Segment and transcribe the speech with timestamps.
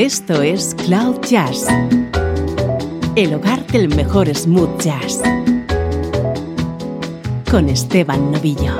[0.00, 1.66] Esto es Cloud Jazz,
[3.16, 5.20] el hogar del mejor smooth jazz,
[7.50, 8.78] con Esteban Novillo.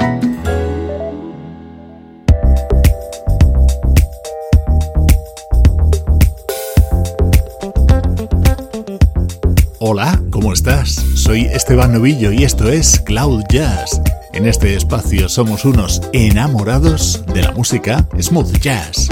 [9.78, 10.88] Hola, ¿cómo estás?
[11.16, 14.00] Soy Esteban Novillo y esto es Cloud Jazz.
[14.32, 19.10] En este espacio somos unos enamorados de la música smooth jazz.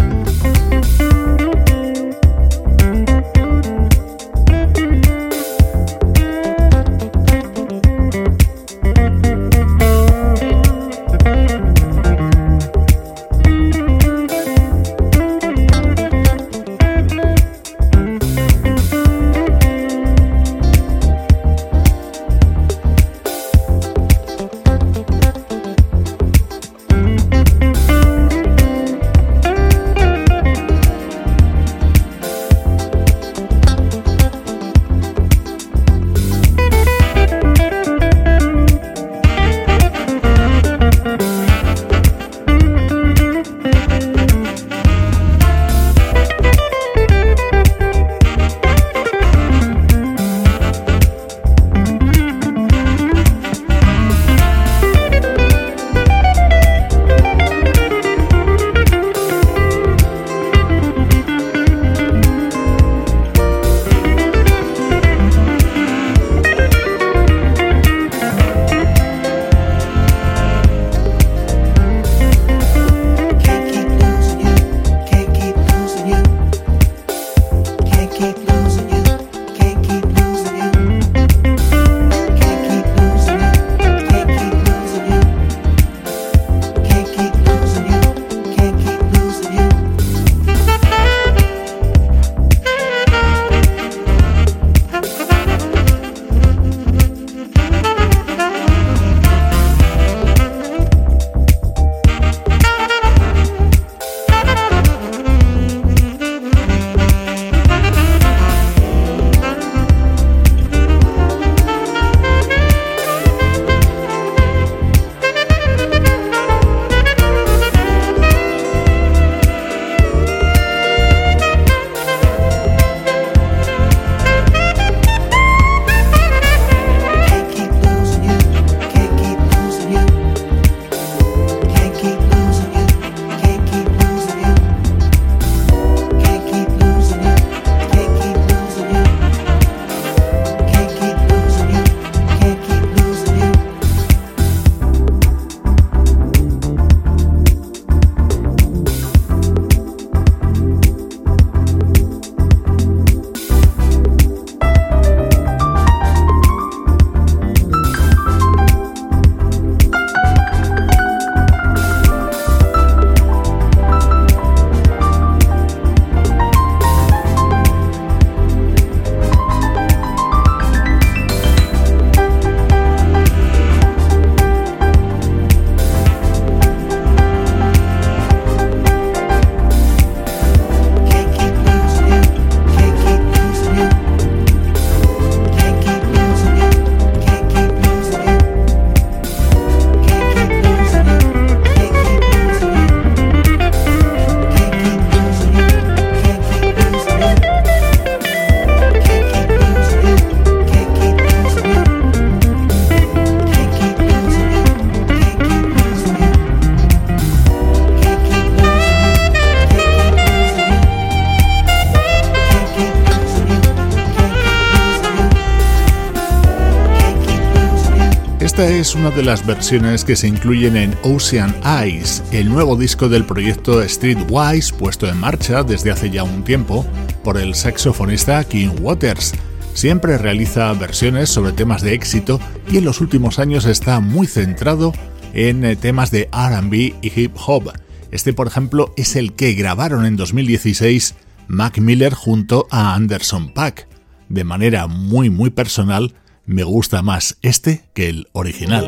[218.99, 223.87] Una de las versiones que se incluyen en Ocean Eyes, el nuevo disco del proyecto
[223.89, 226.85] Streetwise puesto en marcha desde hace ya un tiempo
[227.23, 229.35] por el saxofonista King Waters.
[229.73, 232.41] Siempre realiza versiones sobre temas de éxito
[232.71, 234.93] y en los últimos años está muy centrado
[235.33, 237.73] en eh, temas de RB y hip hop.
[238.11, 241.15] Este, por ejemplo, es el que grabaron en 2016
[241.47, 243.87] Mac Miller junto a Anderson Pack.
[244.29, 246.15] De manera muy muy personal,
[246.49, 248.87] me gusta más este que el original.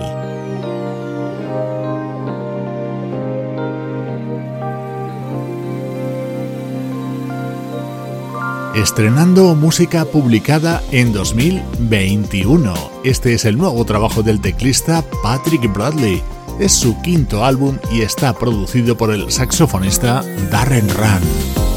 [8.75, 12.73] Estrenando música publicada en 2021.
[13.05, 16.23] Este es el nuevo trabajo del teclista Patrick Bradley.
[16.59, 21.69] Es su quinto álbum y está producido por el saxofonista Darren Run.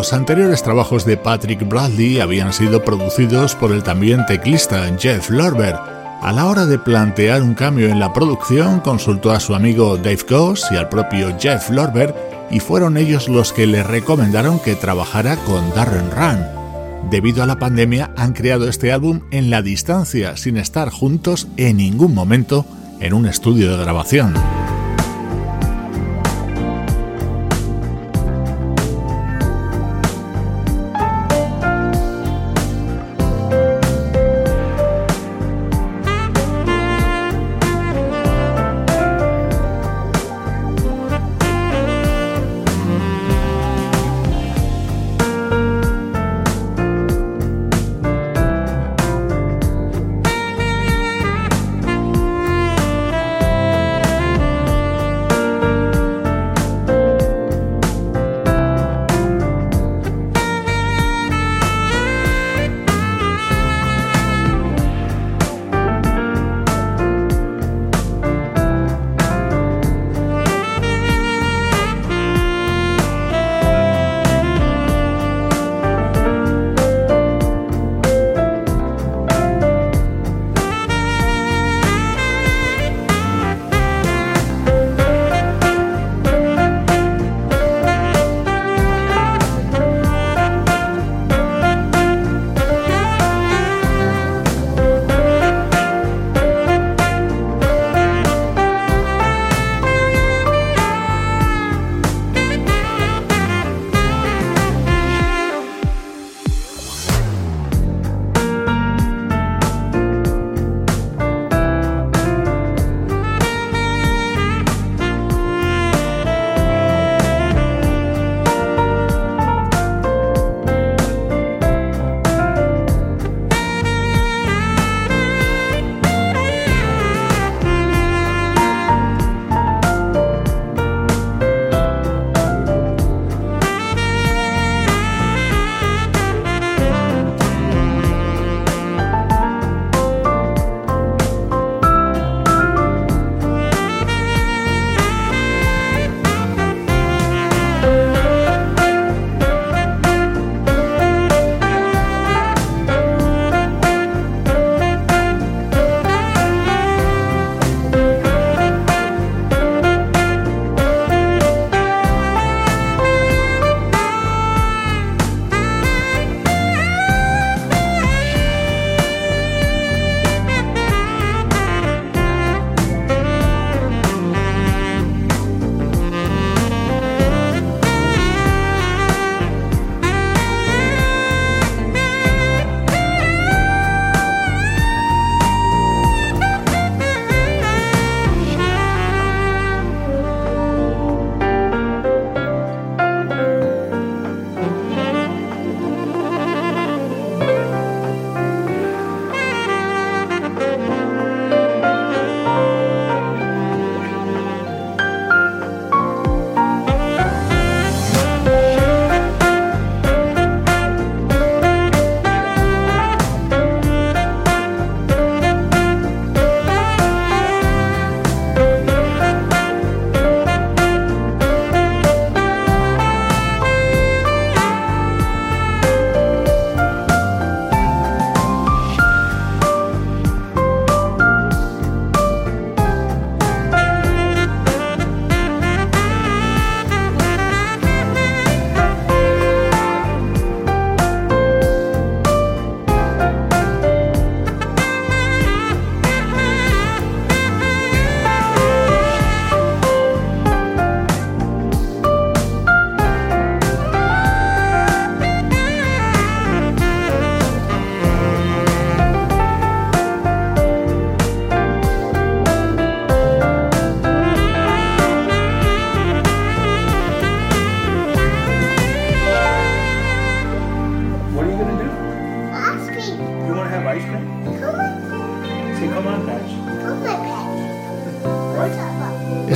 [0.00, 5.74] Los anteriores trabajos de Patrick Bradley habían sido producidos por el también teclista Jeff Lorber.
[6.22, 10.24] A la hora de plantear un cambio en la producción, consultó a su amigo Dave
[10.26, 12.14] Goss y al propio Jeff Lorber
[12.50, 17.10] y fueron ellos los que le recomendaron que trabajara con Darren Run.
[17.10, 21.76] Debido a la pandemia han creado este álbum en la distancia, sin estar juntos en
[21.76, 22.64] ningún momento
[23.00, 24.32] en un estudio de grabación.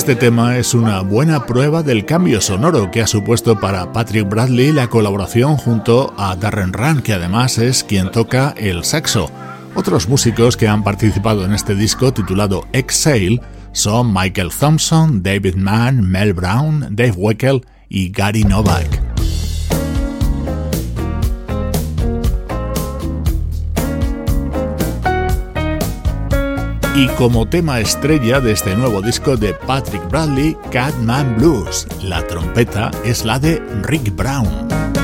[0.05, 4.71] Este tema es una buena prueba del cambio sonoro que ha supuesto para Patrick Bradley
[4.71, 9.31] la colaboración junto a Darren Run, que además es quien toca el saxo.
[9.75, 13.41] Otros músicos que han participado en este disco titulado Exhale
[13.73, 19.04] son Michael Thompson, David Mann, Mel Brown, Dave Weckel y Gary Novak.
[26.95, 31.89] Y como tema estrella de este nuevo disco de Patrick Bradley, Catman Blues.
[32.03, 35.04] La trompeta es la de Rick Brown.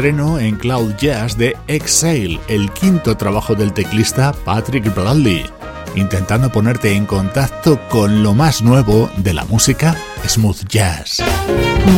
[0.00, 5.44] Estreno en Cloud Jazz de Exhale, el quinto trabajo del teclista Patrick Bradley,
[5.94, 9.94] intentando ponerte en contacto con lo más nuevo de la música
[10.26, 11.22] smooth jazz.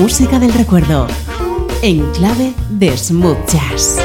[0.01, 1.07] Música del recuerdo,
[1.83, 4.01] en clave de smooth jazz.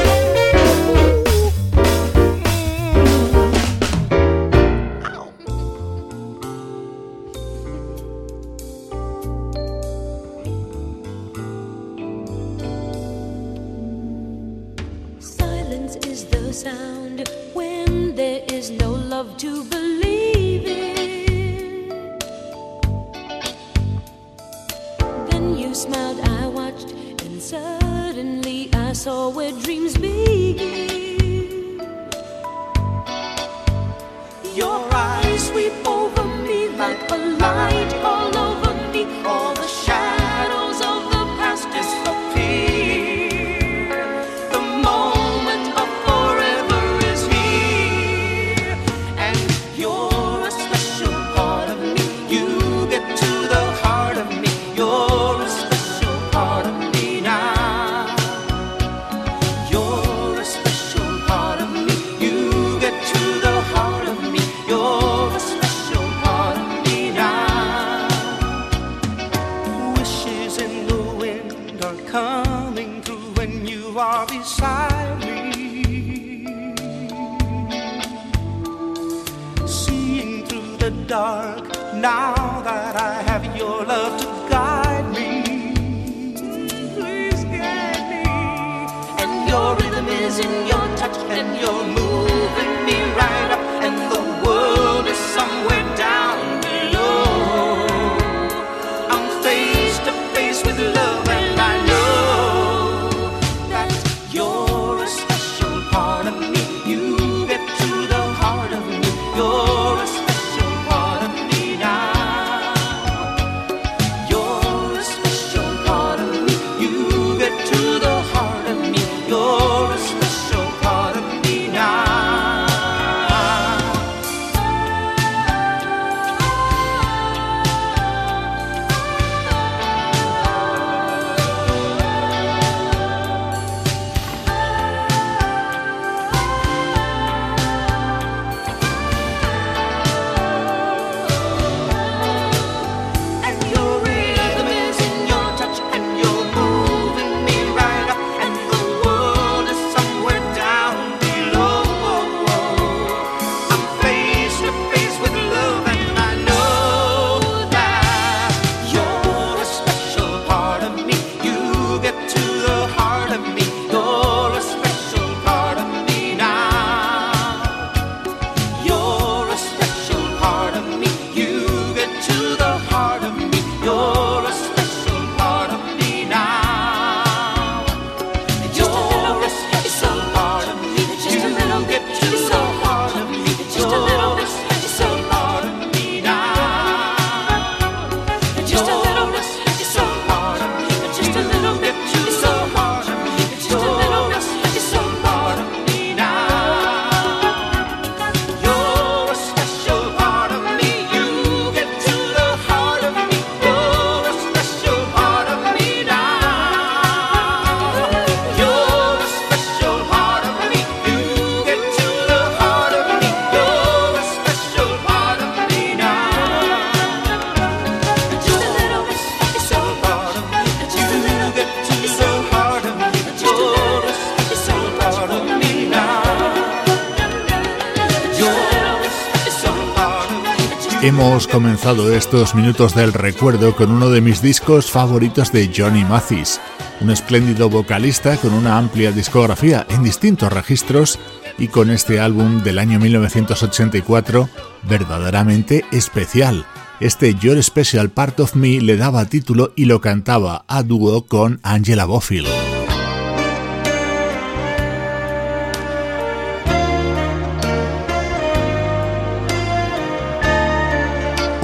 [231.00, 236.60] Hemos comenzado estos minutos del recuerdo con uno de mis discos favoritos de Johnny Mathis,
[237.00, 241.20] un espléndido vocalista con una amplia discografía en distintos registros
[241.56, 244.48] y con este álbum del año 1984
[244.88, 246.66] verdaderamente especial.
[246.98, 251.60] Este Your Special Part of Me le daba título y lo cantaba a dúo con
[251.62, 252.46] Angela Bofill.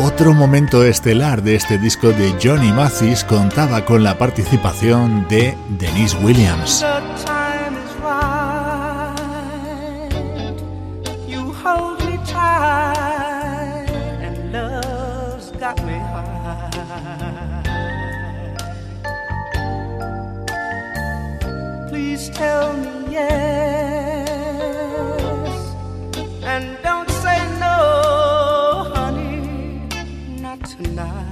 [0.05, 6.15] Otro momento estelar de este disco de Johnny Mathis contaba con la participación de Denise
[6.19, 6.85] Williams.
[22.35, 24.35] Tell me yes
[30.95, 31.27] tonight.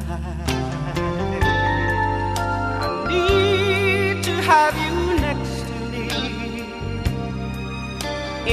[2.80, 6.06] I need to have you next to me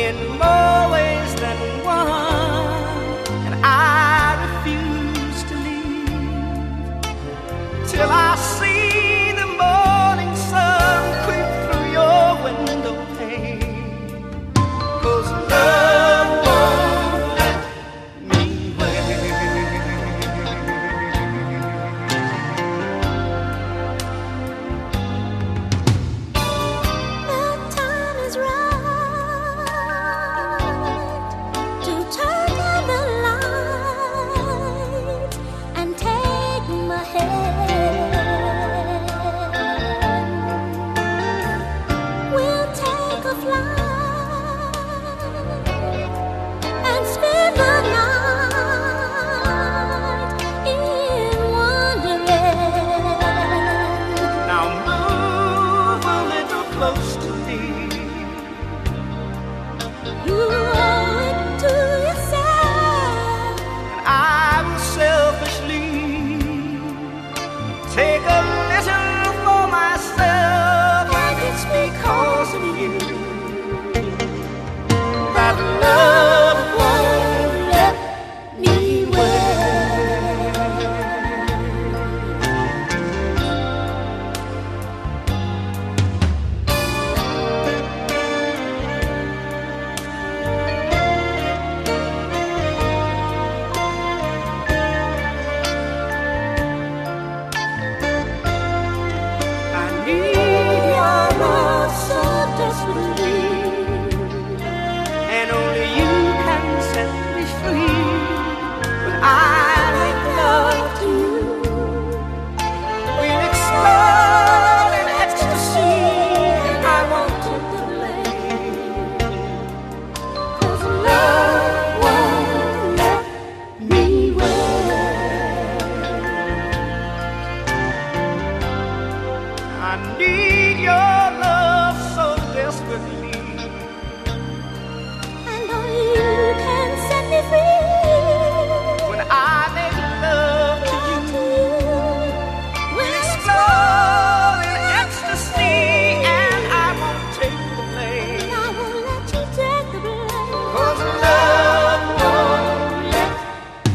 [0.06, 2.70] in more ways than one,
[3.46, 6.22] and I refuse to leave
[7.90, 8.59] till I.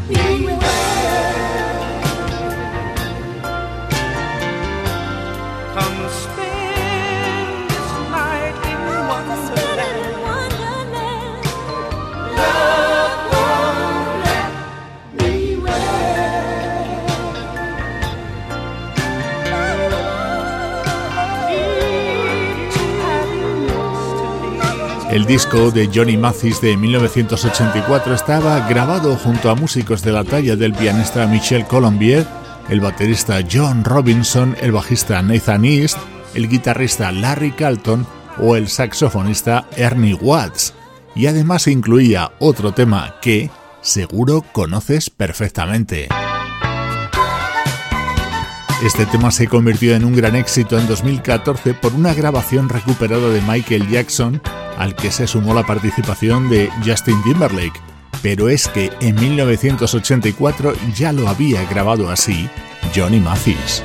[0.06, 0.83] 你为
[25.34, 30.72] disco de Johnny Mathis de 1984 estaba grabado junto a músicos de la talla del
[30.72, 32.24] pianista Michel Colombier,
[32.68, 35.98] el baterista John Robinson, el bajista Nathan East,
[36.34, 38.06] el guitarrista Larry Carlton
[38.38, 40.72] o el saxofonista Ernie Watts.
[41.16, 46.10] Y además incluía otro tema que seguro conoces perfectamente.
[48.84, 53.40] Este tema se convirtió en un gran éxito en 2014 por una grabación recuperada de
[53.40, 54.40] Michael Jackson
[54.78, 57.80] al que se sumó la participación de Justin Timberlake,
[58.22, 62.48] pero es que en 1984 ya lo había grabado así
[62.94, 63.82] Johnny Mathis.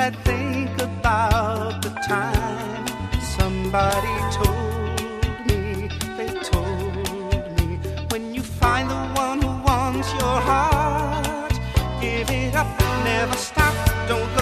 [0.00, 2.86] I think about the time
[3.20, 11.52] somebody told me, they told me, when you find the one who wants your heart,
[12.00, 12.66] give it up,
[13.04, 13.74] never stop,
[14.08, 14.39] don't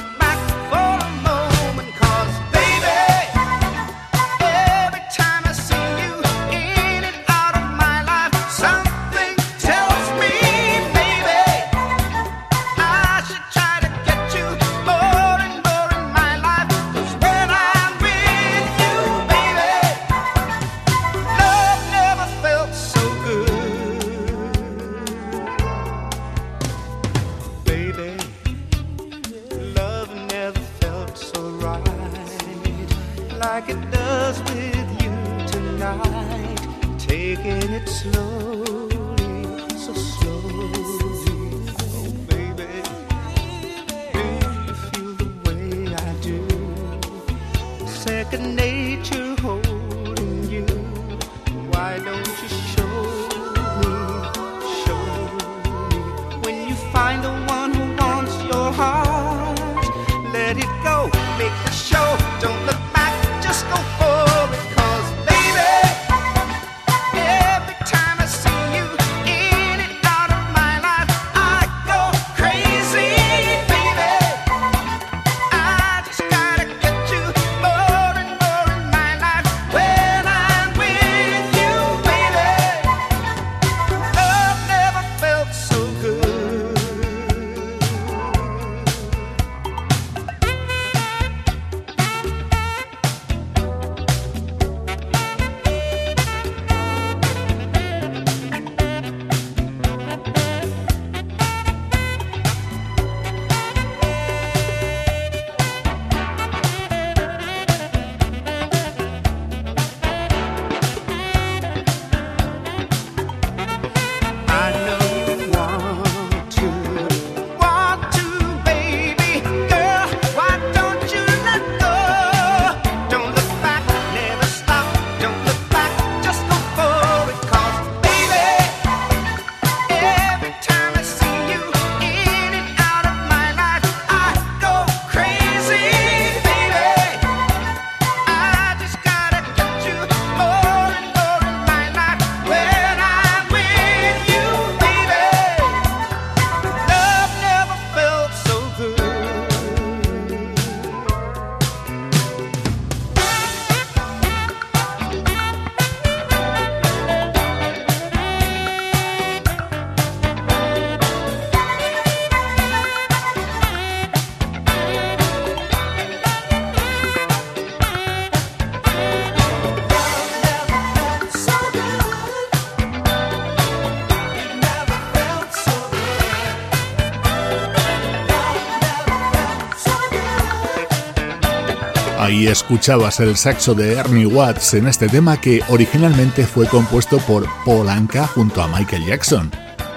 [182.49, 187.91] Escuchabas el saxo de Ernie Watts en este tema que originalmente fue compuesto por Paul
[187.91, 189.51] Anka junto a Michael Jackson.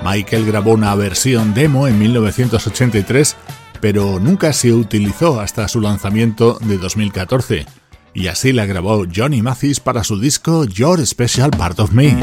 [0.03, 3.37] Michael grabó una versión demo en 1983,
[3.79, 7.65] pero nunca se utilizó hasta su lanzamiento de 2014.
[8.13, 12.17] Y así la grabó Johnny Mathis para su disco Your Special Part of Me.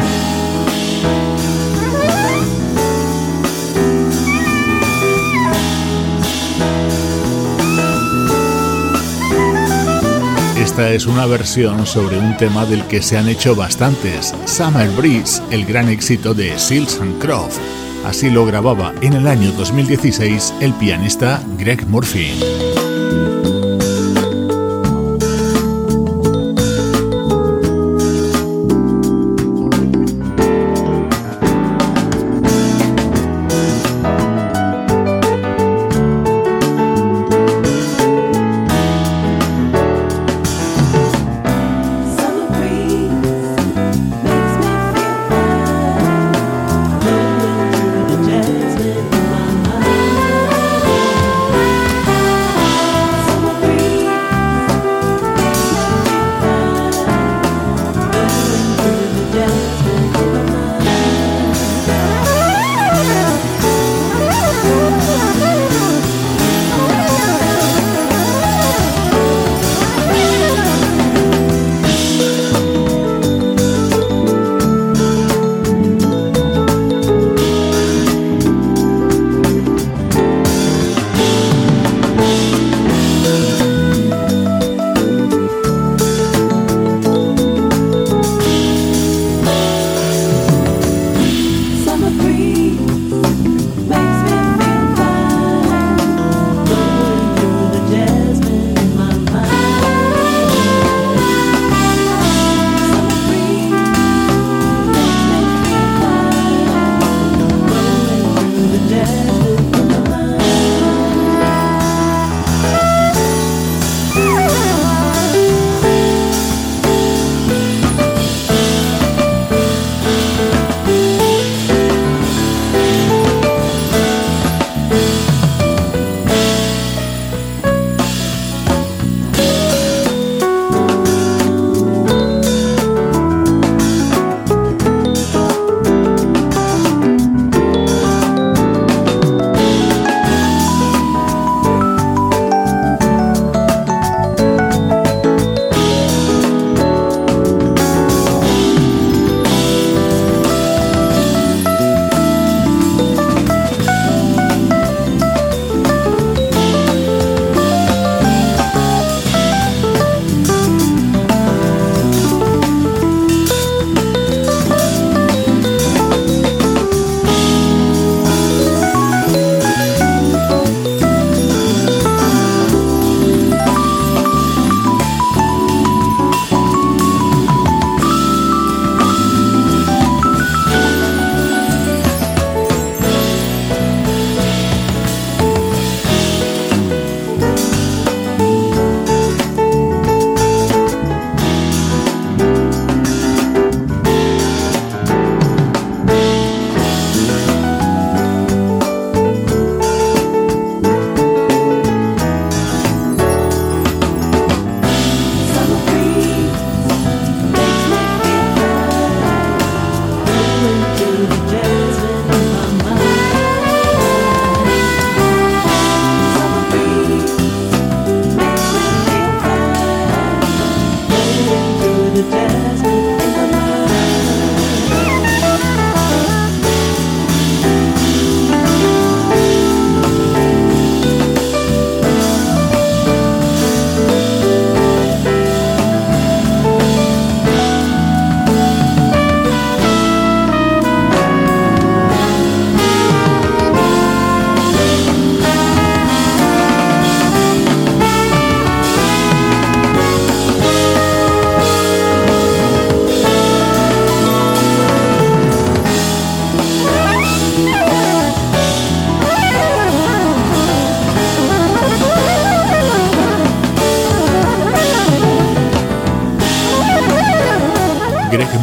[10.78, 15.42] Esta es una versión sobre un tema del que se han hecho bastantes, Summer Breeze,
[15.50, 17.58] el gran éxito de Seals Croft.
[18.06, 22.77] Así lo grababa en el año 2016 el pianista Greg Murphy.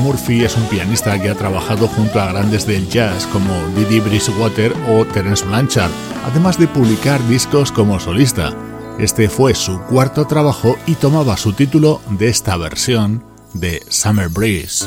[0.05, 4.71] Murphy es un pianista que ha trabajado junto a grandes del jazz como Didi Bridgewater
[4.87, 5.89] o Terence Blanchard,
[6.23, 8.53] además de publicar discos como solista.
[8.99, 13.23] Este fue su cuarto trabajo y tomaba su título de esta versión
[13.55, 14.85] de Summer Breeze.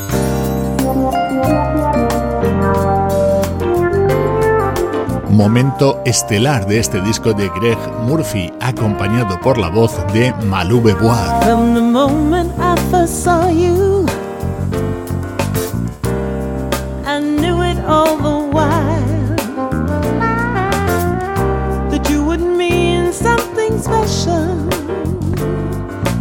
[5.30, 11.18] Momento estelar de este disco de Greg Murphy, acompañado por la voz de Malou Bebois.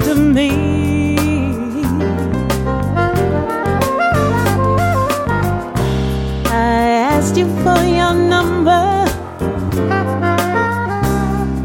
[0.04, 1.16] To me.
[6.48, 9.08] I asked you for your number,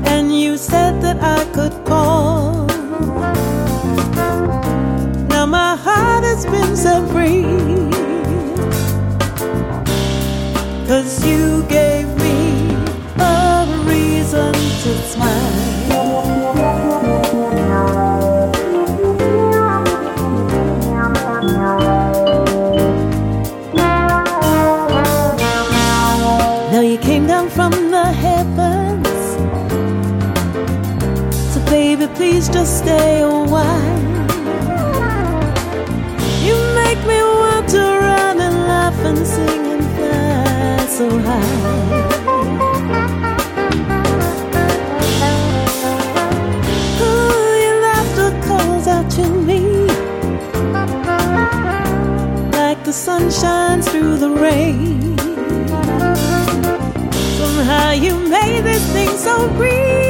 [0.07, 2.67] and you said that I could call.
[5.29, 7.43] Now my heart has been set free.
[10.87, 12.77] Cause you gave me
[13.19, 15.52] a reason to smile.
[32.83, 34.01] Stay a while.
[36.47, 41.59] You make me want to run and laugh and sing and fly so high.
[47.07, 49.61] Ooh, your laughter calls out to me
[52.59, 55.17] like the sun shines through the rain.
[57.39, 60.02] Somehow you made this thing so real.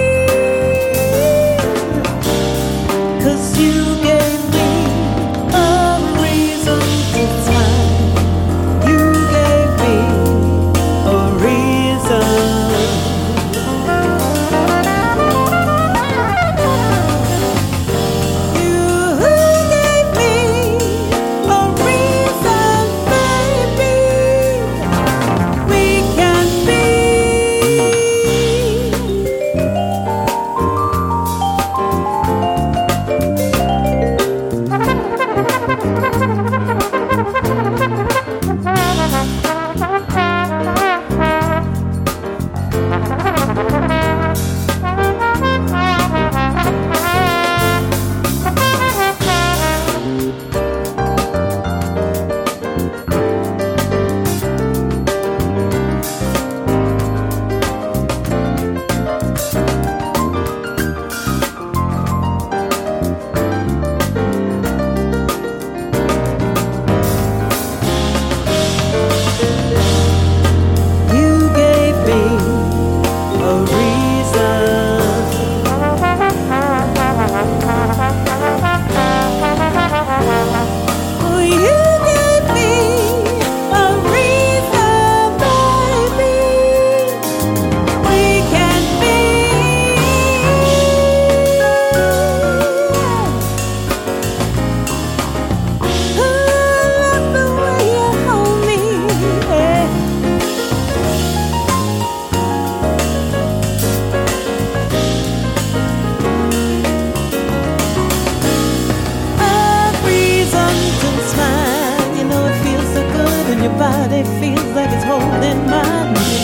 [114.22, 116.41] it feels like it's holding my breath.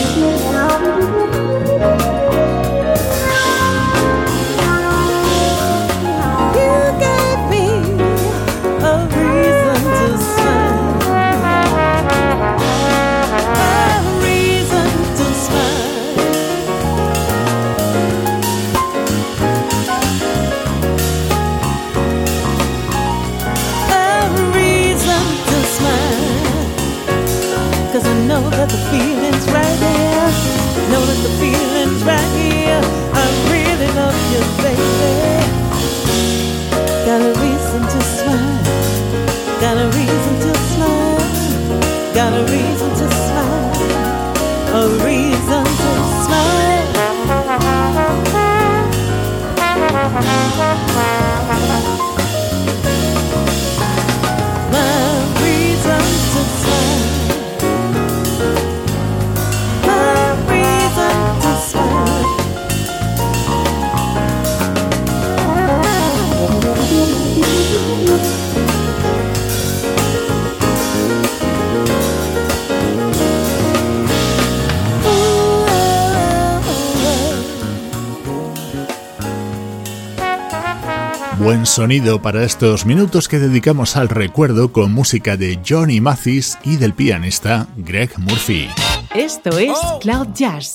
[81.49, 86.77] Buen sonido para estos minutos que dedicamos al recuerdo con música de Johnny Mathis y
[86.77, 88.69] del pianista Greg Murphy.
[89.15, 89.73] Esto es
[90.03, 90.75] Cloud Jazz,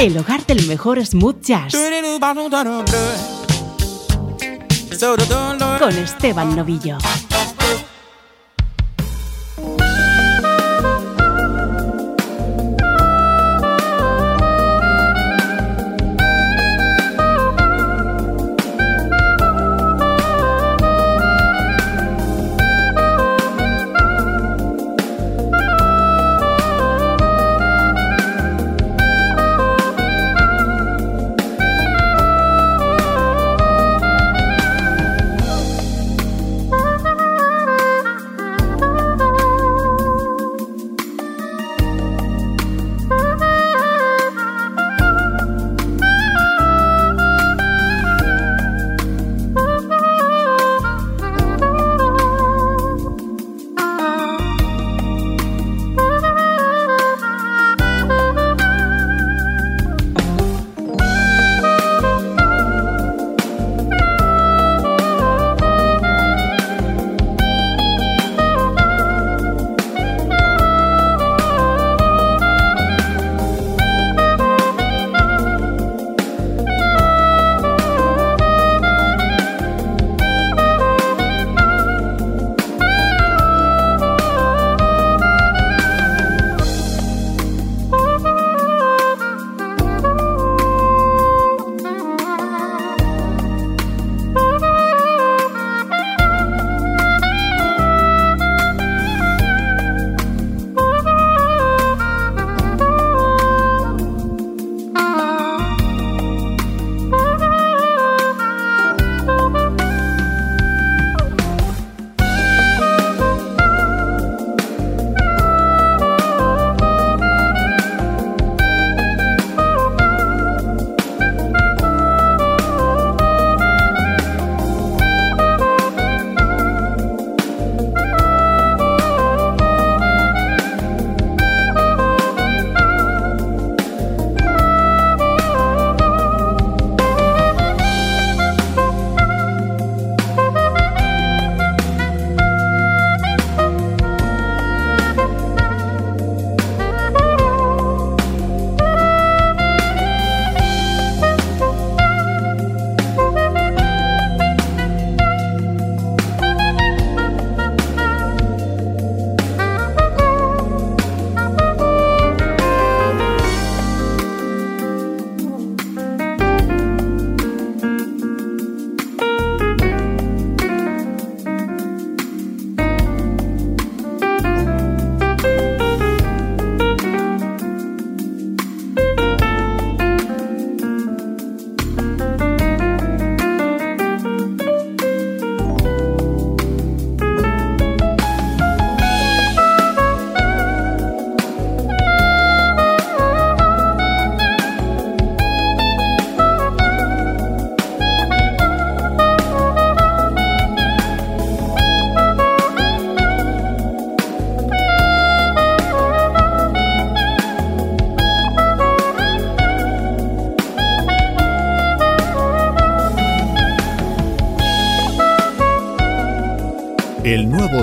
[0.00, 1.76] el hogar del mejor smooth jazz,
[5.78, 6.98] con Esteban Novillo.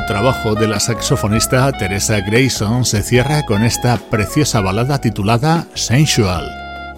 [0.05, 6.45] Trabajo de la saxofonista Teresa Grayson se cierra con esta preciosa balada titulada Sensual.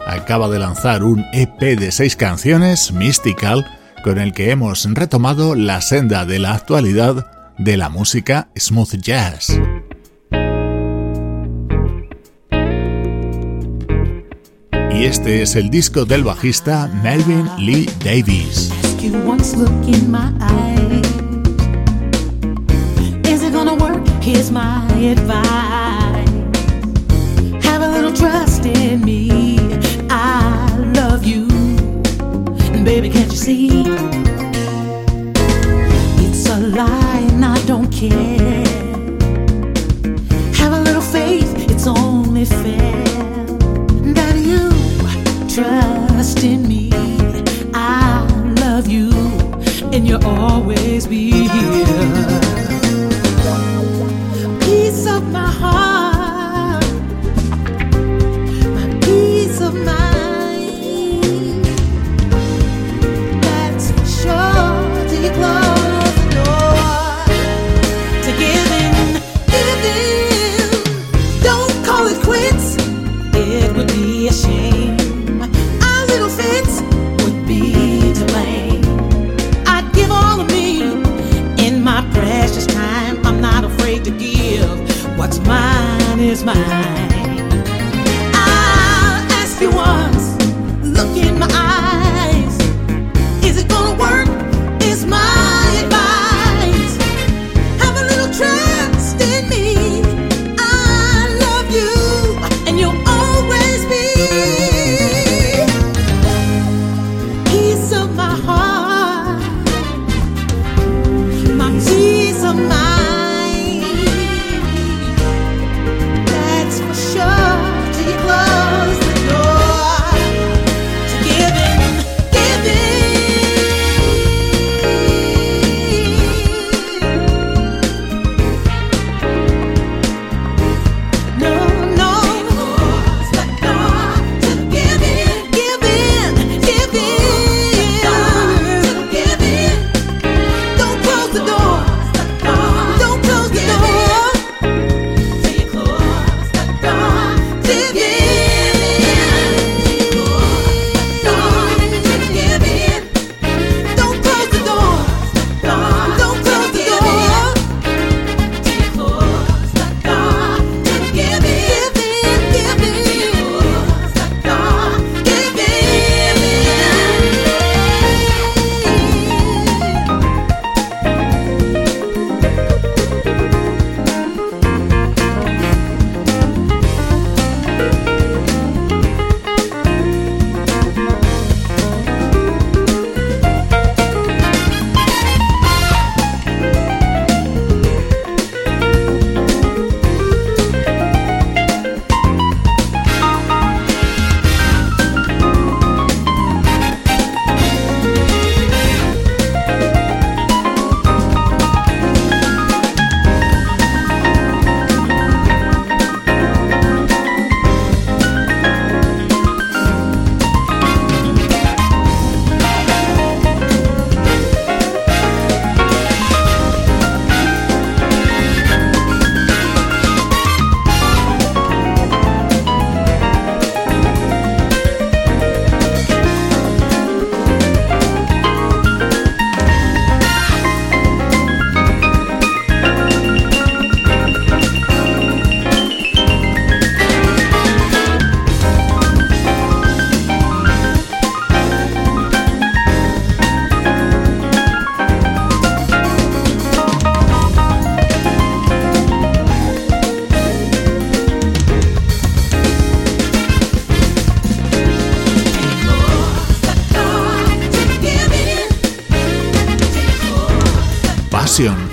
[0.08, 3.66] Acaba de lanzar un EP de seis canciones, Mystical,
[4.04, 9.60] con el que hemos retomado la senda de la actualidad de la música smooth jazz.
[14.92, 18.72] Y este es el disco del bajista Melvin Lee Davis.
[24.40, 26.30] Here's my advice
[27.66, 29.58] Have a little trust in me.
[30.10, 31.46] I love you.
[32.72, 33.84] And baby, can't you see?
[36.24, 38.64] It's a lie and I don't care.
[40.56, 43.04] Have a little faith, it's only fair
[44.16, 44.70] that you
[45.54, 46.90] trust in me.
[47.74, 48.26] I
[48.62, 49.12] love you
[49.92, 51.28] and you'll always be
[86.40, 86.68] is mine.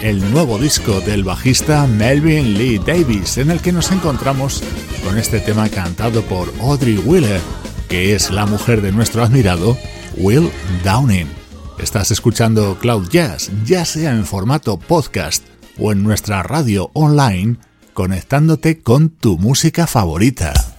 [0.06, 4.62] el nuevo disco del bajista Melvin Lee Davis, en el que nos encontramos
[5.04, 7.40] con este tema cantado por Audrey Wheeler,
[7.88, 9.76] que es la mujer de nuestro admirado
[10.16, 10.48] Will
[10.84, 11.26] Downing.
[11.80, 15.44] Estás escuchando Cloud Jazz, ya sea en formato podcast
[15.76, 17.56] o en nuestra radio online,
[17.92, 20.75] conectándote con tu música favorita.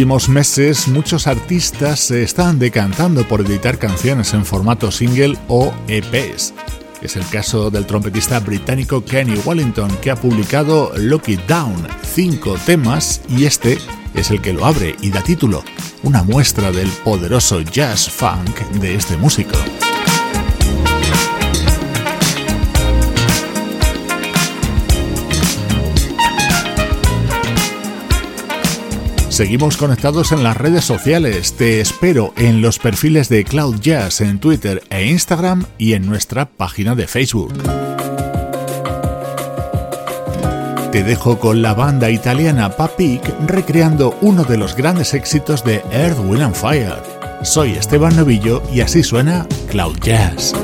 [0.00, 6.54] Últimos meses muchos artistas se están decantando por editar canciones en formato single o EPs.
[7.02, 12.56] Es el caso del trompetista británico Kenny Wellington que ha publicado Lock It Down, cinco
[12.64, 13.76] temas y este
[14.14, 15.62] es el que lo abre y da título,
[16.02, 19.58] una muestra del poderoso jazz funk de este músico.
[29.40, 31.54] Seguimos conectados en las redes sociales.
[31.54, 36.44] Te espero en los perfiles de Cloud Jazz en Twitter e Instagram y en nuestra
[36.44, 37.54] página de Facebook.
[40.92, 46.18] Te dejo con la banda italiana Papik recreando uno de los grandes éxitos de Earth,
[46.18, 46.98] Wind and Fire.
[47.42, 50.54] Soy Esteban Novillo y así suena Cloud Jazz.